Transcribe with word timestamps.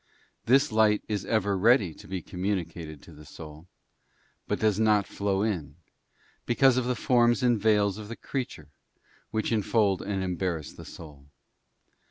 This 0.45 0.71
light 0.71 1.03
is 1.07 1.25
ever 1.27 1.55
ready 1.55 1.93
to 1.93 2.07
be 2.07 2.23
communicated 2.23 3.03
to 3.03 3.11
the 3.13 3.23
soul, 3.23 3.67
but 4.47 4.57
does 4.57 4.79
'not 4.79 5.05
flow 5.05 5.43
in, 5.43 5.75
because 6.47 6.75
of 6.75 6.85
the 6.85 6.95
forms 6.95 7.43
and 7.43 7.61
veils 7.61 7.99
of 7.99 8.07
the 8.07 8.15
creature 8.15 8.71
which 9.29 9.51
infold 9.51 10.01
and 10.01 10.23
embarrass 10.23 10.73
the 10.73 10.85
soul. 10.85 11.27